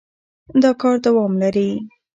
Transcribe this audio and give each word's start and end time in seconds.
دا 0.61 0.71
کار 0.81 0.95
دوام 1.05 1.33
لري. 1.41 1.69